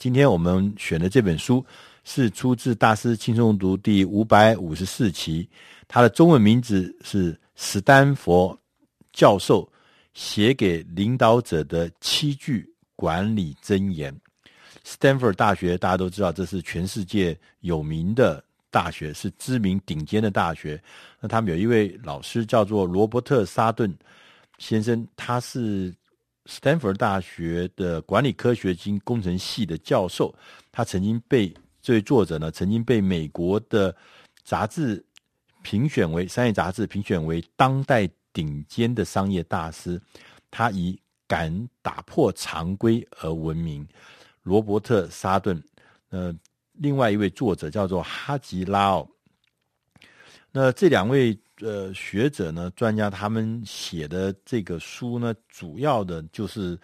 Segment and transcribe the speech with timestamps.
[0.00, 1.62] 今天我们选的这本书
[2.04, 5.46] 是出自《大师轻松读》第五百五十四期，
[5.86, 8.58] 它的中文名字是史丹佛
[9.12, 9.70] 教授
[10.14, 12.66] 写给领导者的七句
[12.96, 14.10] 管理箴言。
[14.84, 20.82] 斯坦福大学大家都知道，这是全世界有名的大学，是知名顶尖的大学。
[21.20, 23.94] 那他们有一位老师叫做罗伯特·沙顿
[24.56, 25.94] 先生，他是
[26.50, 30.34] 斯坦福大学的管理科学及工程系的教授。
[30.72, 33.94] 他曾经被这位作者呢，曾经被美国的
[34.42, 35.02] 杂志
[35.62, 40.02] 评选为商业杂志评选为当代顶尖的商业大师。
[40.50, 43.86] 他以敢打破常规而闻名。
[44.42, 45.62] 罗伯特·沙顿，
[46.08, 46.34] 呃，
[46.72, 49.08] 另外一位作者叫做哈吉拉奥。
[50.50, 56.78] 那这两位呃学者呢，专家他们写的这个书呢，主要的就是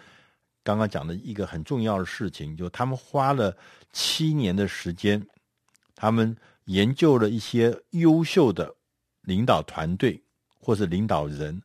[0.63, 3.57] 刚刚讲的一个很重要的事情，就他们花了
[3.93, 5.25] 七年的时间，
[5.95, 8.75] 他们研究了一些优秀的
[9.23, 10.23] 领导团队
[10.61, 11.61] 或是领导人，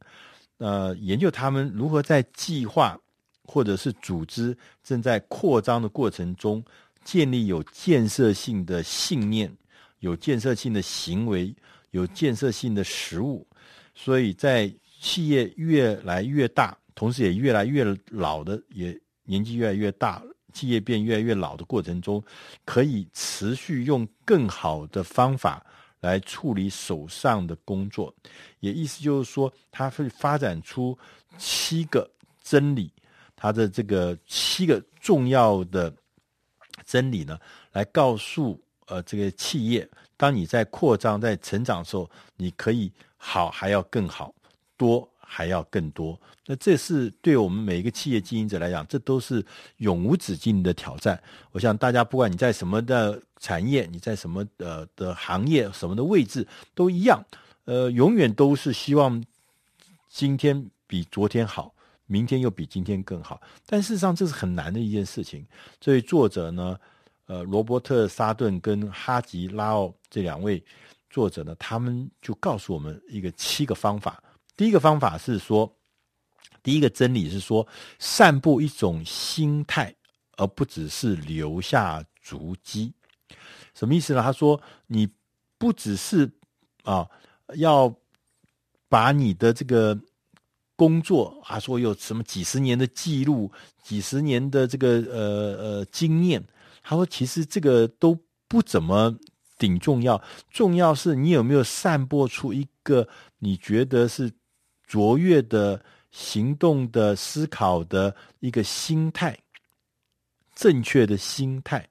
[0.58, 3.00] 呃，研究他们如何在计划。
[3.44, 6.64] 或者是组织正在扩张的过程中，
[7.04, 9.52] 建立有建设性的信念、
[10.00, 11.54] 有建设性的行为、
[11.92, 13.48] 有建设性的实物。
[13.94, 22.24] 所以在企业越来越大，同时也越来越老的，也年纪越来越大，企业变越来越老的过程中，
[22.66, 25.66] 可以持续用更好的方法
[26.00, 28.14] 来处理手上的工作。
[28.60, 30.98] 也意思就是说，它会发展出
[31.38, 32.10] 七个
[32.44, 32.92] 真理。
[33.34, 35.92] 他的这个七个重要的
[36.86, 37.40] 真理呢，
[37.72, 39.90] 来告诉呃这个企业，
[40.22, 44.32] 当你在扩张、在成长的时候，你可以好还要更好，
[44.78, 46.16] 多还要更多。
[46.46, 49.44] 那这是对我们每一个企业经营者来讲，这都是
[49.78, 51.20] 永无止境的挑战。
[51.52, 57.26] 我想大家不管你在什么的产业，你在什么呃的行业、什么的位置，都一样，
[57.66, 59.24] 呃，永远都是希望
[60.08, 61.74] 今天比昨天好。
[62.06, 65.48] 明天又比今天更好，但事实上这是很难的一件事情。
[65.80, 66.78] 所以作者呢，
[67.32, 70.62] 呃，罗伯特·沙顿跟哈吉拉奥这两位
[71.10, 74.22] 作者呢，他们就告诉我们一个七个方法。
[74.58, 75.74] 第一个方法是说，
[76.62, 77.66] 第一个真理是说，
[78.00, 79.96] 散布一种心态，
[80.36, 82.94] 而不只是留下足迹。
[83.74, 84.22] 什么意思呢？
[84.22, 85.08] 他说，你
[85.58, 86.30] 不只是
[86.84, 87.08] 啊，
[87.56, 87.96] 要
[88.90, 89.98] 把你的这个。
[90.78, 93.52] 工作啊，说有什么几十年的记录，
[93.84, 96.44] 几十年的这个呃呃经验。
[96.82, 99.16] 他说，其实这个都不怎么
[99.58, 103.08] 顶重要，重要是你有没有散播出一个
[103.40, 104.32] 你觉得是
[104.86, 109.38] 卓越的行动的思考的一个心态，
[110.56, 111.88] 正确的心态。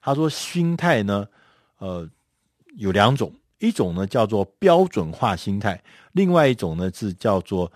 [0.00, 1.28] 他说，心态呢，
[1.78, 2.08] 呃，
[2.76, 3.34] 有两种。
[3.60, 5.82] 一种呢叫做标准化心态，
[6.12, 7.72] 另外一种呢是叫做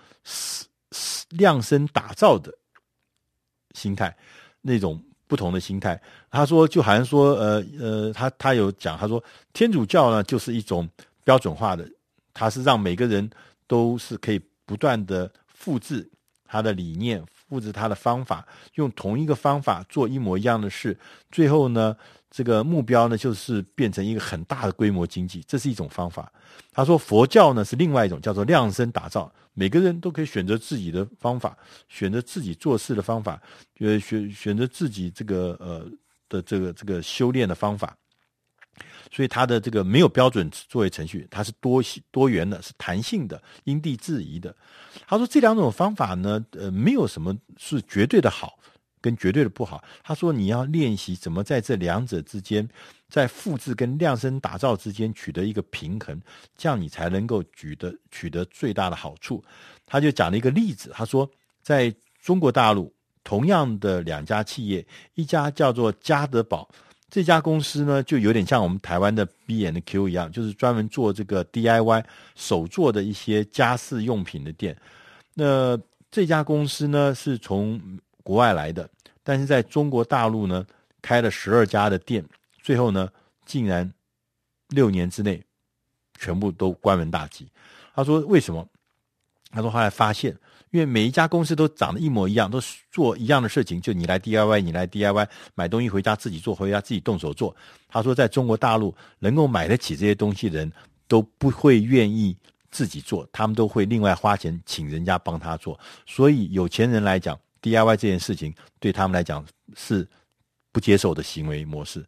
[1.30, 2.56] 量身打造的
[3.74, 4.16] 心态，
[4.60, 5.98] 那种不同的心态。
[6.30, 9.22] 他说，就好像说，呃呃，他他有讲，他说
[9.54, 10.86] 天主教呢就是一种
[11.24, 11.88] 标准化的，
[12.34, 13.30] 它是让每个人
[13.66, 16.06] 都是可以不断的复制
[16.44, 20.96] 他的理念，复制他的方法，用同一个方法做一模一样的事，
[21.30, 21.94] 最后呢。
[22.34, 26.32] 这个目标呢，就是变成一个很大的规模经济，这是一种方法。
[26.72, 31.54] 他说佛教呢是另外一种，叫做量身打造，每个人都可以选择自己的方法，
[31.90, 33.38] 选择自己做事的方法，
[33.80, 35.86] 呃，选选择自己这个呃
[36.30, 37.94] 的这个这个修炼的方法。
[39.12, 44.52] 所以他的这个没有标准作业程序，它是多多元的，是弹性的，因地制宜的。
[45.06, 48.58] 他说这两种方法呢，呃，没有什么是绝对的好。
[49.02, 52.68] 跟绝对的不好，他说你要练习怎么在这两者之间，
[53.08, 56.22] 在复制跟量身打造之间取得一个平衡，
[56.56, 59.42] 这样你才能够取得取得最大的好处。
[59.84, 61.28] 他就讲了一个例子，他说
[61.64, 66.68] 在中国大陆，同样的两家企业，一家叫做家得宝，
[67.12, 72.02] 这家公司呢就有点像我们台湾的 B&Q 一样，就是专门做这个 DIY
[72.34, 74.74] 手做的一些家饰用品的店。
[75.34, 75.78] 那
[76.10, 77.78] 这家公司呢是从
[78.22, 78.88] 国外来的，
[79.22, 80.66] 但是在中国大陆呢，
[81.02, 82.24] 开了十二家的店，
[82.62, 83.06] 最后呢，
[83.44, 83.92] 竟然
[84.68, 85.42] 六年之内
[86.18, 87.46] 全部都关门大吉。
[87.94, 88.66] 他说：“为什么？”
[89.52, 90.34] 他说：“后来发现，
[90.72, 92.60] 因为每一家公司都长得一模一样，都
[92.90, 97.54] 做一样的事情，就你来 DIY，你来 DIY，买东西回家自己做，回家自己动手做。”
[97.88, 100.72] 他说：“在中国大陆，能够买得起这些东西的人
[101.06, 102.36] 都不会愿意
[102.70, 105.78] 自己做，他们都会另外花钱请人家帮他做。
[106.06, 109.46] 所以有钱人来讲。” DIY 这件事情对他们来讲
[109.76, 110.04] 是
[110.72, 112.04] 不接受的行为模式。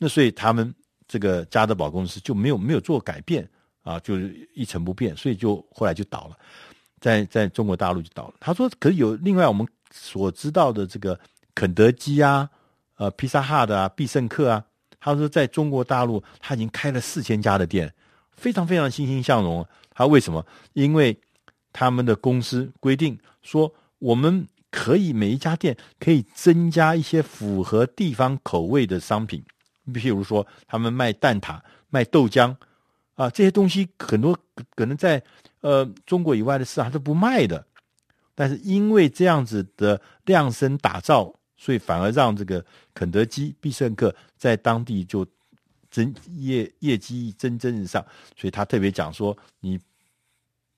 [0.00, 0.74] 那所以他们
[1.06, 3.48] 这个家得宝公司就没有没有做改变
[3.82, 6.36] 啊，就是一成不变，所以就后来就倒了，
[7.06, 8.34] 在在中国大陆就倒了。
[8.40, 11.18] 他说，可是有另外我们所知道的这个
[11.54, 12.50] 肯德基啊，
[12.96, 14.64] 呃，披萨哈的啊，必胜客啊，
[14.98, 17.94] 他说在中国大陆他已经开了四千家的店，
[18.32, 19.64] 非常非常欣欣向荣。
[19.94, 20.44] 他为什么？
[20.72, 21.16] 因为
[21.72, 29.44] 他们的公司规定说，我们可以每一家店可以增加一些符合地方口味的商品，
[29.94, 32.56] 譬如说他们卖蛋挞、卖豆浆
[33.14, 34.36] 啊，这些东西很多
[34.74, 35.22] 可能在
[35.66, 37.66] 呃中国以外的市场都不卖的，
[38.34, 42.64] 但是因为这样子的量身打造，所以反而让这个
[42.94, 45.26] 肯德基、必胜客在当地就
[45.90, 48.04] 增业业绩蒸蒸日上，
[48.36, 49.80] 所以他特别讲说你。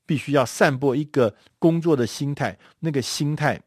[0.09, 3.61] 必须要散播一个工作的心态，那个心态，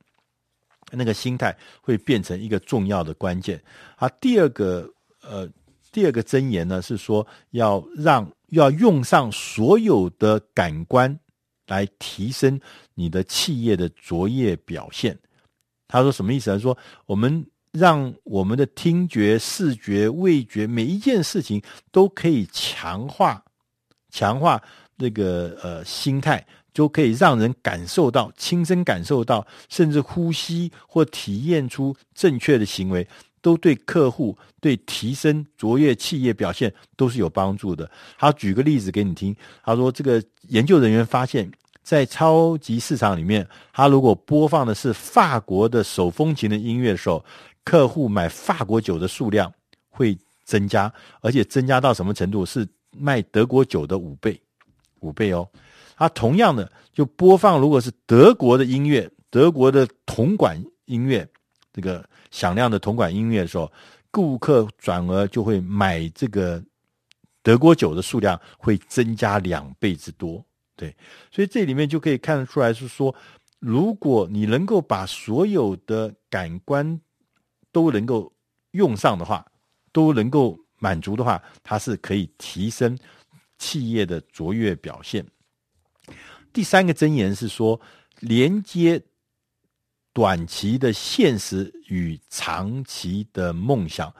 [0.91, 3.63] 那个心态会变成一个重要的关键。
[3.95, 5.49] 啊，第二个呃，
[5.93, 11.17] 第二个箴言呢是说要让要用上所有的感官
[11.69, 12.59] 来提升
[12.95, 15.17] 你的企业的卓越表现。
[15.87, 16.59] 他说什么意思呢？
[16.59, 23.45] 说我们让我们的听觉、视觉、味觉每一件事情都可以强化，
[24.11, 24.61] 强化。
[24.99, 33.05] 这个呃心态就可以让人感受到、亲身感受到，甚至呼吸或体验出正确的行为，
[33.43, 37.91] 都对客户、对提升卓越企业表现都是有帮助的。
[38.17, 41.51] 他举个例子给你听，他说这个研究人员发现，
[41.83, 47.23] 在超级市场里面，他如果播放的是法国的手风琴的音乐的时候，
[47.65, 49.53] 客户买法国酒的数量
[49.91, 52.47] 会增加，而且增加到什么程度？
[52.47, 52.67] 是
[52.97, 54.41] 卖德国酒的五倍。
[55.01, 55.49] 五倍哦，
[55.97, 61.29] 他同样的就播放，如果是德国的音乐，德国的铜管音乐，
[61.73, 63.71] 这个响亮的铜管音乐的时候，
[64.11, 66.63] 顾客转而就会买这个
[67.43, 70.45] 德国酒的数量会增加两倍之多。
[70.77, 70.95] 对，
[71.31, 73.15] 所以这里面就可以看得出来，是说，
[73.59, 77.01] 如果你能够把所有的感官
[77.71, 78.33] 都能够
[78.73, 79.47] 用上的话，
[79.93, 82.99] 都能够满足的话，它是可以提升。
[83.59, 85.25] 企业的卓越表现。
[86.53, 87.81] 第三个箴言是说，
[88.19, 89.01] 连接
[90.13, 94.13] 短期的现实与长期的梦想。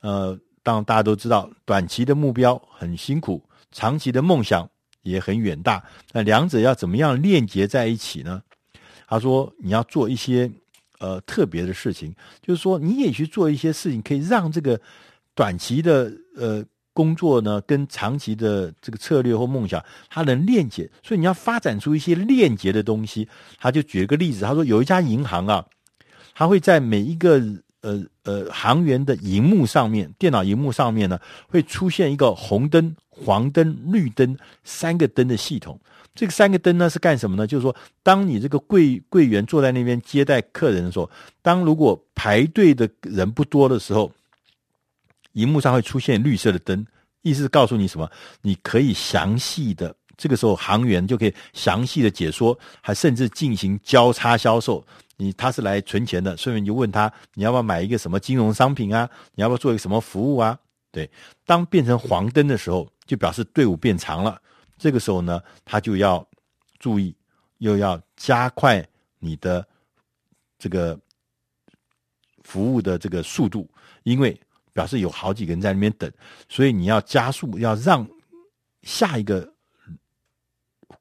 [0.00, 4.68] 呃，当然大家都知道，短期的目标很辛苦，长期的梦想
[5.02, 5.82] 也很远大。
[6.12, 8.42] 那两者要怎么样链接在一起呢？
[9.06, 10.50] 他说，你要做一些
[10.98, 14.80] 呃特别的事情，就是说你也去做一些事情，可以让这个
[15.34, 16.64] 短期的呃。
[16.98, 19.80] 工作呢，跟长期的这个策略或梦想，
[20.10, 23.28] 它能链接，所以你要发展出一些链接的东西。
[23.60, 25.64] 他就举一个例子，他说有一家银行啊，
[26.34, 27.40] 他会在每一个
[27.82, 35.78] 呃呃行员的荧幕上面，电脑荧幕上面呢，会出现一个红灯、黄灯、绿灯三个灯的系统。
[36.16, 37.46] 这个三个灯呢是干什么呢？
[37.46, 37.72] 就是说，
[38.02, 41.08] 当你这个柜柜员坐在那边接待客人的时候，
[41.42, 44.10] 当如果排队的人不多的时候。
[45.32, 46.84] 荧幕上会出现绿色的灯，
[47.22, 48.10] 意思是告诉你什么？
[48.42, 54.84] 你可以详细的，这个时候行员就可以详细的解说，还甚至进行交叉销售。
[55.16, 59.08] 你他是来存钱的，顺便就问他你要不要买一个什么金融商品啊？
[59.34, 60.58] 你要不要做一个什么服务啊？
[60.90, 61.10] 对，
[61.44, 64.40] 当变成黄灯的时候，就表示队伍变长了。
[64.78, 66.26] 这个时候呢，他就要
[66.78, 67.14] 注意，
[67.58, 68.86] 又要加快
[69.18, 69.66] 你的
[70.58, 70.98] 这个
[72.42, 73.68] 服务的这个速度，
[74.02, 74.40] 因为。
[74.72, 76.10] 表示有好几个人在那边等，
[76.48, 78.06] 所以你要加速，要让
[78.82, 79.52] 下一个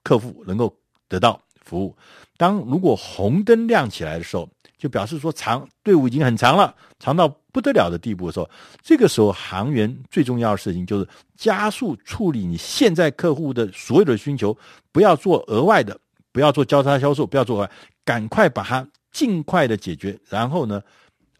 [0.03, 0.75] 客户能够
[1.07, 1.95] 得到服务。
[2.37, 8.49] 当如果红灯亮起来的时候，就表示说长队伍已经很长了，长到不得了的地步的时候，
[8.81, 14.55] 这个时候行员最重要的事情就是加速处理你现在客户的所有的需求，
[14.91, 15.99] 不要做额外的，
[16.31, 17.69] 不要做交叉销售，不要做，
[18.05, 20.81] 赶快把它尽快的解决，然后呢，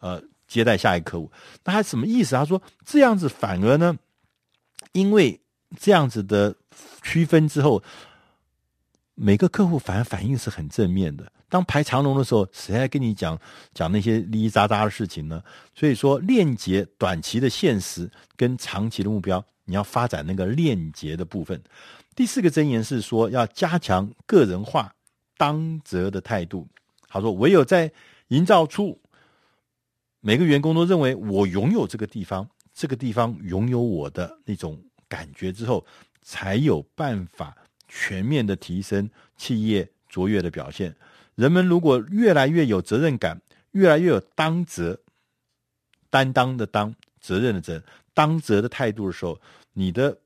[0.00, 0.22] 呃。
[0.48, 1.30] 接待下一客户，
[1.62, 2.34] 那他什么意思？
[2.34, 3.96] 他说这样子反而呢，
[4.92, 5.38] 因为
[5.78, 6.56] 这样子的
[7.02, 7.82] 区分之后，
[9.14, 11.30] 每个客户反而反应是很正面的。
[11.50, 13.38] 当排长龙的时候，谁来跟你讲
[13.74, 15.42] 讲那些哩哩喳喳的事情呢？
[15.74, 21.62] 所以说，链接短期的现实跟长期的目标，你要发展那个链接的部分。
[22.16, 24.92] 第四个箴言是说，要加强个人化
[25.36, 26.66] 当责的态度。
[27.06, 27.92] 他说，唯有在
[28.28, 28.98] 营造出。
[30.20, 35.84] 每个员工都认为我拥有这个地方，这个地方拥有我的那种感觉之后，
[36.22, 37.56] 才有办法
[37.86, 40.94] 全面的提升企业卓越的表现。
[41.34, 45.00] 人们如果越来越有责任感，越来越有当责，
[46.10, 47.82] 担当的当，责任的责，
[48.12, 49.40] 当责的态度的时候，
[49.72, 50.18] 你的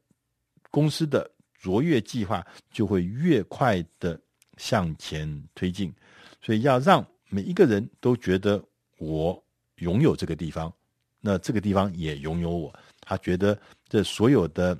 [0.70, 4.18] 公司的卓越计划就会越快的
[4.56, 5.92] 向前推进。
[6.40, 8.64] 所以要让每一个人都觉得
[8.98, 9.44] 我
[9.82, 10.72] 拥有这个地方，
[11.20, 12.72] 那这个地方也拥有我。
[13.00, 13.58] 他觉得
[13.88, 14.78] 这所有的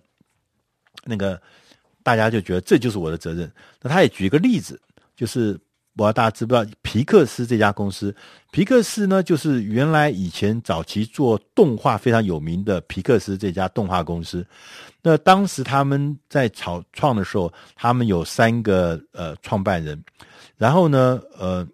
[1.05, 1.41] 那个，
[2.03, 3.53] 大家就觉得这就是我的责任。
[3.83, 4.81] 那他也举一个例子，
[5.15, 5.61] 就是。
[5.95, 8.17] 不知道大家知不知道皮克斯这家公司？
[8.51, 14.43] 皮克斯呢，就是原来以前早期做动画非常有名的皮克斯这家动画公司。
[15.03, 20.03] 那当时他们在草创的时候，他们有三个呃创办人。
[20.57, 21.69] 然后呢，呃，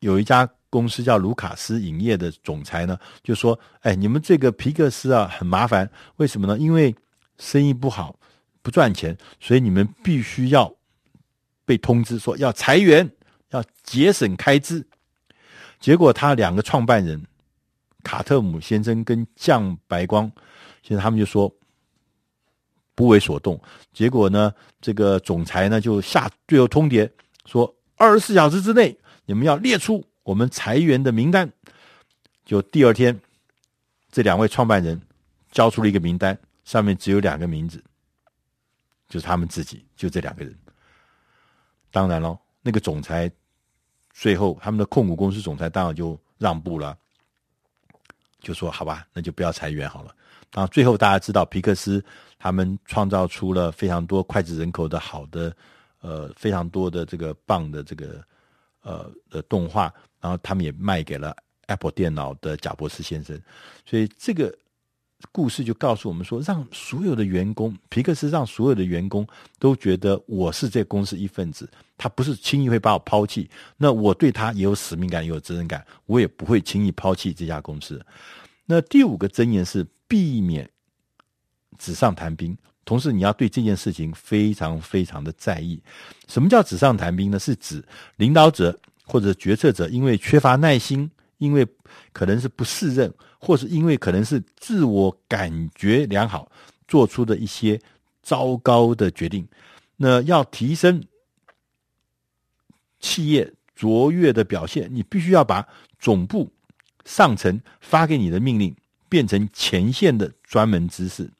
[0.00, 5.90] 有一家公司叫卢卡斯影业的总裁呢，就说：“哎，你们这个皮克斯啊，很麻烦。
[6.16, 6.56] 为什么呢？
[6.58, 6.94] 因为
[7.36, 8.18] 生意不好，
[8.62, 10.74] 不赚钱，所以你们必须要
[11.66, 13.10] 被通知说要裁员。”
[13.50, 14.86] 要节省开支，
[15.80, 17.20] 结果他两个创办人
[18.04, 20.30] 卡特姆先生跟降白光
[20.84, 21.52] 先生他们就说
[22.94, 23.60] 不为所动。
[23.92, 27.10] 结果呢，这个总裁呢就下最后通牒
[27.44, 28.96] 说，二十四小时之内
[29.26, 30.00] 你们要列出
[30.30, 31.50] 我们裁员的名单。
[32.44, 33.20] 就第二天，
[34.12, 35.00] 这两位创办人
[35.50, 37.82] 交出了一个名单，上面只有两个名字，
[39.08, 40.56] 就是他们自己，就这两个人。
[41.90, 43.28] 当然了，那个总裁。
[44.12, 46.96] 最后，他们的控股公司总裁当然就让步了，
[48.40, 50.14] 就说：“好吧，那就不要裁员好了。”
[50.52, 52.04] 然后最后大家知道，皮克斯
[52.38, 55.56] 他们创造出了非常多脍炙人口的好的，
[56.00, 58.22] 呃，非常多的这个棒的这个
[58.82, 63.40] 呃的动画，然后他们也卖给了 Apple 电脑的贾伯斯先生，
[63.84, 64.54] 所以这个。
[65.32, 71.68] 故事就告诉我们说，让所有的员工，皮克斯让所有的员工都觉得我是这公司一份子，
[71.98, 73.46] 他不是轻易会把我抛弃。
[73.76, 78.02] 那我对他也有使命感，也有责任感，我也不会轻易抛弃这家公司。
[78.64, 80.70] 那第五个箴言是避免
[81.76, 82.56] 纸上谈兵，
[82.90, 85.80] 同时你要对这件事情非常非常的在意。
[86.26, 87.38] 什么叫纸上谈兵呢？
[87.38, 87.80] 是指
[88.16, 91.64] 领导者或者决策者因为缺乏耐心，因为
[92.12, 93.14] 可能是不适任。
[93.38, 96.50] 或是因为可能是自我感觉良好
[96.88, 97.80] 做出的一些
[98.24, 99.46] 糟糕的决定，
[99.96, 101.00] 那要提升
[102.98, 105.64] 企业卓越的表现，你必须要把
[106.00, 106.52] 总部
[107.04, 108.74] 上层发给你的命令
[109.08, 111.30] 变成前线的专门知识。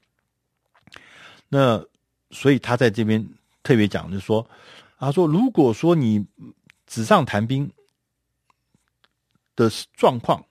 [1.51, 1.85] 那
[2.31, 3.23] 所以他在这边
[3.63, 4.49] 特别讲，就是说，
[4.99, 6.25] 他说，如果说你
[6.87, 7.71] 纸上谈兵
[9.55, 10.43] 的状况。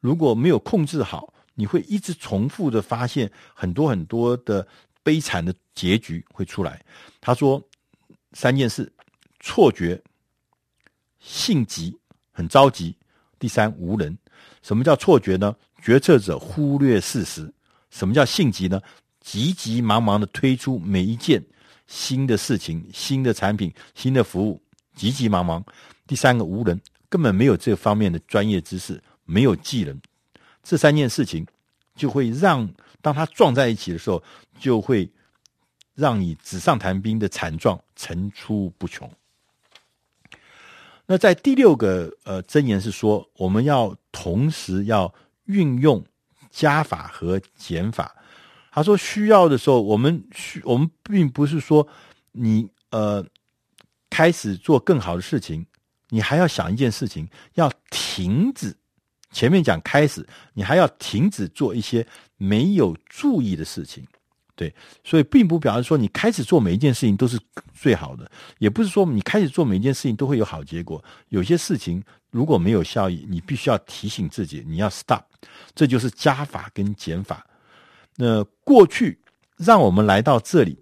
[0.00, 4.68] 如果没有控制好，你会一直重复的发现很多很多的
[5.02, 6.84] 悲惨的结局会出来。
[7.22, 7.62] 他说
[8.34, 8.92] 三件事：
[9.40, 9.98] 错觉、
[11.20, 11.98] 性急、
[12.32, 12.94] 很着急；
[13.38, 14.14] 第三，无能。
[14.60, 15.56] 什么叫错觉呢？
[15.80, 17.50] 决策者忽略事实。
[17.88, 18.78] 什么叫性急呢？
[19.24, 21.42] 急急忙忙的推出每一件
[21.86, 24.60] 新的事情、新的产品、新的服务，
[24.94, 25.64] 急急忙忙。
[26.06, 26.78] 第三个，无人，
[27.08, 29.02] 根本没有这方面的专业知识。
[29.24, 29.98] 没有技能，
[30.62, 31.46] 这三件事情
[31.96, 34.22] 就会让当他撞在一起的时候，
[34.60, 35.10] 就会
[35.94, 39.10] 让你纸上谈兵的惨状层出不穷。
[41.06, 45.12] 那在第六个呃箴言是说，我们要同时要
[45.46, 46.04] 运用
[46.50, 48.14] 加法和减法。
[48.74, 51.86] 他说需要的时候，我们需我们并不是说
[52.32, 53.24] 你呃
[54.10, 55.64] 开始做更好的事情，
[56.08, 58.76] 你还要想一件事情，要停止。
[59.30, 62.04] 前面讲开始，你还要停止做一些
[62.36, 64.04] 没有注意的事情，
[64.56, 67.38] 对，所以并不表示说你开始做每一件事情都是
[67.72, 68.28] 最好的，
[68.58, 71.02] 也不是说你开始做每一件事情都会有好结果。
[71.28, 72.02] 有些事情
[72.32, 75.22] 如果没有效益，你必须要提醒自己，你要 stop，
[75.76, 77.46] 这就是加法跟减法。
[78.16, 79.18] 那过去
[79.56, 80.78] 让我们来到这里，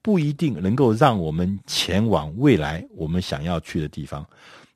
[0.00, 4.26] 不一定能够让我们前往未来我们想要去的地方。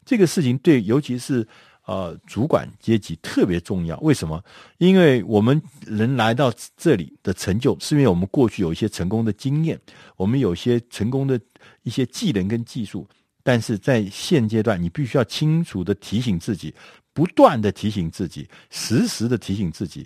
[0.04, 1.46] 这个事情对，尤其是。
[1.86, 3.96] 呃，主管阶级特别重要。
[4.00, 4.42] 为什么？
[4.78, 9.78] 因为我们能来到这里的成就，是因为我们过去有一些成功的经验，
[10.16, 11.40] 我们有些成功的
[11.84, 13.06] 一些技能跟技术。
[13.44, 16.74] 但是在现阶段，你必须要清楚的提醒自己，
[17.12, 20.04] 不断的提醒自己，时时的提醒自己，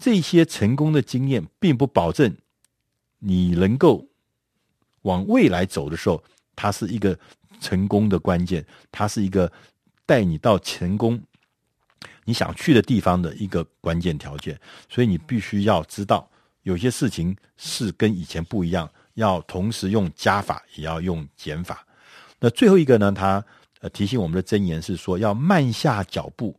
[0.00, 2.36] 这些成功的经验并不保证
[3.18, 4.04] 你能够
[5.02, 6.24] 往未来走的时候，
[6.56, 7.16] 它是一个
[7.60, 9.52] 成功的关键，它是一个。
[10.06, 11.22] 带你到成功
[12.24, 16.28] 你想去的地方的一个关键条件，所以你必须要知道，
[16.64, 21.86] 有些事情是跟以前不一样，要同时用加法，也要用减法。
[22.40, 23.44] 那最后一个呢，他
[23.82, 26.58] 呃提醒我们的箴言是说，要慢下脚步，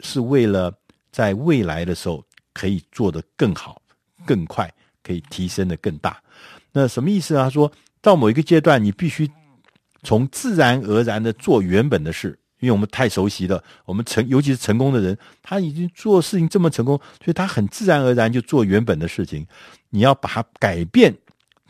[0.00, 0.70] 是为了
[1.12, 3.80] 在未来的时候可以做得更好、
[4.26, 6.20] 更快，可以提升得更大。
[6.72, 7.48] 那什么意思啊？
[7.48, 9.30] 说到某一个阶段，你必须
[10.02, 13.62] 从自然而然的做原本的事，因为我们太熟悉了。
[13.84, 19.46] 我们成，尤其是成功的人，他已经做事情这么成功，所以他很自然而然就做原本的事情。
[19.90, 21.14] 你要把它改变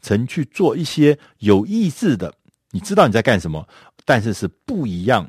[0.01, 2.33] 成去做一些有意志的，
[2.71, 3.67] 你知道你在干什么，
[4.05, 5.29] 但是是不一样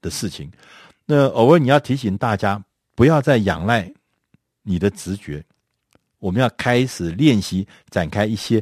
[0.00, 0.50] 的事情。
[1.06, 2.62] 那偶尔你要提醒大家，
[2.98, 3.88] 不要再仰赖
[4.64, 5.44] 你的直觉，
[6.18, 8.60] 我们要开始练习展开一些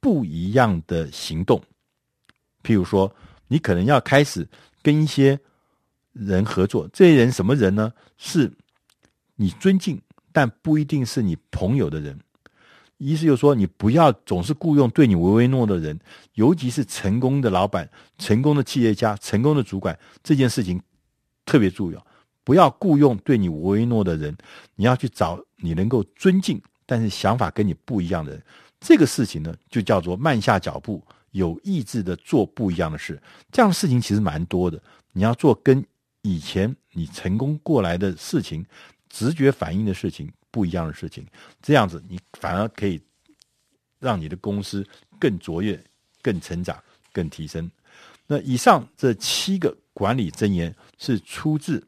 [0.00, 1.62] 不一样的行动。
[2.64, 3.14] 譬如说，
[3.46, 4.44] 你可能要开始
[4.82, 5.38] 跟一些
[6.12, 7.92] 人合作，这些人什么人呢？
[8.18, 8.52] 是
[9.36, 10.02] 你尊敬
[10.32, 12.18] 但不一定是你朋友的人。
[12.96, 15.96] 意思就是说，你不要总是雇佣对你唯唯诺诺的人，
[16.34, 17.88] 尤其是成功的老板、
[18.18, 20.82] 成功的企业家、成功的主管，这件事情
[21.44, 22.04] 特别重要。
[22.46, 24.32] 不要雇佣对你唯诺的人，
[24.76, 28.40] 你要去找你能够尊敬，但是想法跟你不一样的人。
[28.78, 33.20] 这个事情呢，就叫做慢下脚步，有意志的做不一样的事。
[33.50, 34.80] 这样的事情其实蛮多的。
[35.12, 35.84] 你要做跟
[36.22, 38.64] 以前你成功过来的事情、
[39.08, 41.26] 直觉反应的事情不一样的事情，
[41.60, 43.00] 这样子你反而可以
[43.98, 44.86] 让你的公司
[45.18, 45.82] 更卓越、
[46.22, 46.80] 更成长、
[47.12, 47.68] 更提升。
[48.28, 51.84] 那以上这七个管理箴言是出自。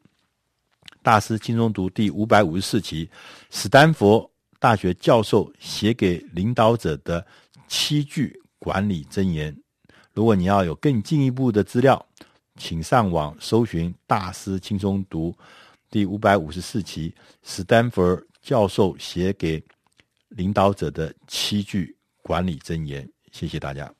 [1.03, 3.09] 大师轻松读第五百五十四期，
[3.51, 7.25] 史丹佛大学教授写给领导者的
[7.69, 9.57] 七句管理箴言。
[10.13, 12.05] 如果你要有更进一步的资料，
[12.57, 15.35] 请上网搜寻“大师轻松读”
[15.91, 19.63] 第五百五十四期，史丹佛教授写给
[20.31, 23.09] 领导者的七句管理箴言。
[23.31, 23.93] 谢谢大家。